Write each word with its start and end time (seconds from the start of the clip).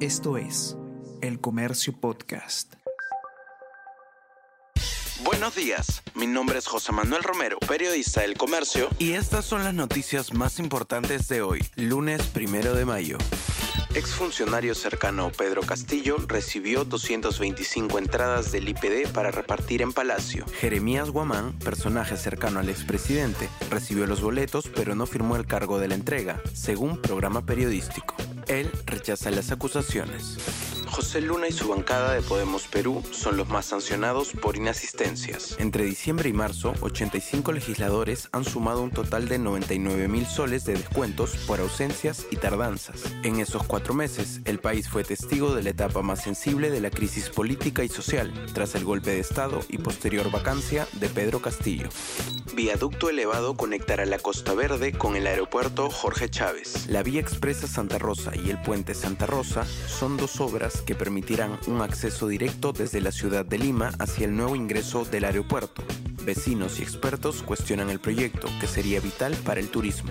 Esto 0.00 0.36
es 0.36 0.76
El 1.22 1.40
Comercio 1.40 1.98
Podcast. 1.98 2.74
Buenos 5.24 5.54
días, 5.54 6.02
mi 6.14 6.26
nombre 6.26 6.58
es 6.58 6.66
José 6.66 6.92
Manuel 6.92 7.22
Romero, 7.22 7.58
periodista 7.66 8.20
del 8.20 8.36
Comercio, 8.36 8.90
y 8.98 9.12
estas 9.12 9.46
son 9.46 9.64
las 9.64 9.72
noticias 9.72 10.34
más 10.34 10.58
importantes 10.58 11.28
de 11.28 11.40
hoy, 11.40 11.64
lunes 11.76 12.20
primero 12.26 12.74
de 12.74 12.84
mayo. 12.84 13.16
Exfuncionario 13.94 14.74
cercano 14.74 15.32
Pedro 15.32 15.62
Castillo 15.62 16.18
recibió 16.28 16.84
225 16.84 17.98
entradas 17.98 18.52
del 18.52 18.68
IPD 18.68 19.10
para 19.14 19.30
repartir 19.30 19.80
en 19.80 19.94
Palacio. 19.94 20.44
Jeremías 20.60 21.08
Guamán, 21.08 21.58
personaje 21.60 22.18
cercano 22.18 22.60
al 22.60 22.68
expresidente, 22.68 23.48
recibió 23.70 24.06
los 24.06 24.20
boletos 24.20 24.68
pero 24.68 24.94
no 24.94 25.06
firmó 25.06 25.36
el 25.36 25.46
cargo 25.46 25.78
de 25.78 25.88
la 25.88 25.94
entrega, 25.94 26.42
según 26.52 27.00
programa 27.00 27.46
periodístico. 27.46 28.14
Él 28.48 28.70
rechaza 28.86 29.30
las 29.30 29.50
acusaciones. 29.50 30.38
José 30.96 31.20
Luna 31.20 31.46
y 31.46 31.52
su 31.52 31.68
bancada 31.68 32.14
de 32.14 32.22
Podemos 32.22 32.66
Perú 32.68 33.02
son 33.10 33.36
los 33.36 33.50
más 33.50 33.66
sancionados 33.66 34.32
por 34.32 34.56
inasistencias. 34.56 35.54
Entre 35.58 35.84
diciembre 35.84 36.30
y 36.30 36.32
marzo, 36.32 36.72
85 36.80 37.52
legisladores 37.52 38.30
han 38.32 38.46
sumado 38.46 38.80
un 38.80 38.90
total 38.90 39.28
de 39.28 39.38
99 39.38 40.08
mil 40.08 40.24
soles 40.24 40.64
de 40.64 40.72
descuentos 40.72 41.36
por 41.46 41.60
ausencias 41.60 42.24
y 42.30 42.36
tardanzas. 42.36 43.12
En 43.24 43.40
esos 43.40 43.64
cuatro 43.64 43.92
meses, 43.92 44.40
el 44.46 44.58
país 44.58 44.88
fue 44.88 45.04
testigo 45.04 45.54
de 45.54 45.62
la 45.62 45.70
etapa 45.70 46.00
más 46.00 46.22
sensible 46.22 46.70
de 46.70 46.80
la 46.80 46.88
crisis 46.88 47.28
política 47.28 47.84
y 47.84 47.90
social, 47.90 48.32
tras 48.54 48.74
el 48.74 48.86
golpe 48.86 49.10
de 49.10 49.20
Estado 49.20 49.60
y 49.68 49.76
posterior 49.76 50.30
vacancia 50.30 50.88
de 50.94 51.10
Pedro 51.10 51.42
Castillo. 51.42 51.90
Viaducto 52.54 53.10
elevado 53.10 53.54
conectará 53.54 54.06
la 54.06 54.18
Costa 54.18 54.54
Verde 54.54 54.92
con 54.92 55.14
el 55.14 55.26
aeropuerto 55.26 55.90
Jorge 55.90 56.30
Chávez. 56.30 56.86
La 56.88 57.02
vía 57.02 57.20
expresa 57.20 57.66
Santa 57.66 57.98
Rosa 57.98 58.32
y 58.34 58.48
el 58.48 58.62
puente 58.62 58.94
Santa 58.94 59.26
Rosa 59.26 59.66
son 59.66 60.16
dos 60.16 60.40
obras 60.40 60.85
que 60.86 60.94
permitirán 60.94 61.58
un 61.66 61.82
acceso 61.82 62.28
directo 62.28 62.72
desde 62.72 63.02
la 63.02 63.12
ciudad 63.12 63.44
de 63.44 63.58
Lima 63.58 63.92
hacia 63.98 64.24
el 64.24 64.34
nuevo 64.34 64.56
ingreso 64.56 65.04
del 65.04 65.24
aeropuerto. 65.24 65.84
Vecinos 66.24 66.80
y 66.80 66.82
expertos 66.82 67.42
cuestionan 67.42 67.90
el 67.90 68.00
proyecto, 68.00 68.48
que 68.60 68.66
sería 68.66 69.00
vital 69.00 69.36
para 69.44 69.60
el 69.60 69.68
turismo. 69.68 70.10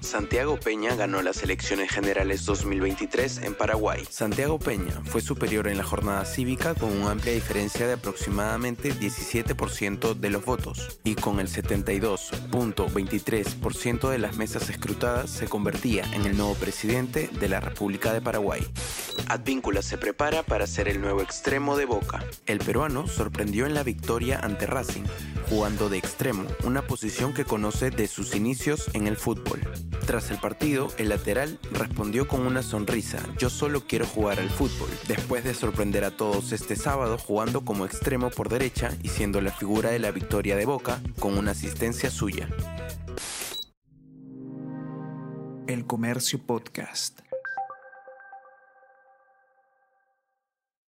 Santiago 0.00 0.58
Peña 0.58 0.96
ganó 0.96 1.20
las 1.22 1.42
elecciones 1.42 1.90
generales 1.90 2.44
2023 2.44 3.38
en 3.38 3.54
Paraguay. 3.54 4.04
Santiago 4.10 4.58
Peña 4.58 5.00
fue 5.04 5.20
superior 5.20 5.68
en 5.68 5.78
la 5.78 5.84
jornada 5.84 6.24
cívica 6.24 6.74
con 6.74 6.90
una 6.92 7.12
amplia 7.12 7.32
diferencia 7.32 7.86
de 7.86 7.92
aproximadamente 7.94 8.92
17% 8.92 10.14
de 10.14 10.30
los 10.30 10.44
votos 10.44 10.98
y 11.04 11.14
con 11.14 11.38
el 11.40 11.48
72.23% 11.48 14.10
de 14.10 14.18
las 14.18 14.36
mesas 14.36 14.68
escrutadas 14.70 15.30
se 15.30 15.46
convertía 15.46 16.04
en 16.12 16.26
el 16.26 16.36
nuevo 16.36 16.54
presidente 16.54 17.28
de 17.28 17.48
la 17.48 17.60
República 17.60 18.12
de 18.12 18.20
Paraguay. 18.20 18.66
Advíncula 19.28 19.82
se 19.82 19.96
prepara 19.96 20.42
para 20.42 20.66
ser 20.66 20.88
el 20.88 21.00
nuevo 21.00 21.22
extremo 21.22 21.76
de 21.76 21.86
Boca. 21.86 22.22
El 22.46 22.58
peruano 22.58 23.06
sorprendió 23.06 23.66
en 23.66 23.74
la 23.74 23.82
victoria 23.82 24.38
ante 24.38 24.66
Racing, 24.66 25.04
jugando 25.48 25.88
de 25.88 25.98
extremo, 25.98 26.44
una 26.64 26.82
posición 26.82 27.32
que 27.32 27.44
conoce 27.44 27.90
de 27.90 28.06
sus 28.06 28.34
inicios 28.34 28.90
en 28.92 29.06
el 29.06 29.16
fútbol. 29.16 29.60
Tras 30.06 30.30
el 30.30 30.38
partido, 30.38 30.88
el 30.98 31.08
lateral 31.08 31.58
respondió 31.72 32.28
con 32.28 32.46
una 32.46 32.62
sonrisa, 32.62 33.18
yo 33.38 33.48
solo 33.48 33.86
quiero 33.86 34.06
jugar 34.06 34.38
al 34.38 34.50
fútbol, 34.50 34.90
después 35.08 35.42
de 35.44 35.54
sorprender 35.54 36.04
a 36.04 36.10
todos 36.10 36.52
este 36.52 36.76
sábado 36.76 37.16
jugando 37.16 37.64
como 37.64 37.86
extremo 37.86 38.30
por 38.30 38.50
derecha 38.50 38.90
y 39.02 39.08
siendo 39.08 39.40
la 39.40 39.52
figura 39.52 39.90
de 39.90 40.00
la 40.00 40.10
victoria 40.10 40.56
de 40.56 40.66
Boca 40.66 41.00
con 41.18 41.38
una 41.38 41.52
asistencia 41.52 42.10
suya. 42.10 42.48
El 45.66 45.86
Comercio 45.86 46.38
Podcast. 46.44 47.23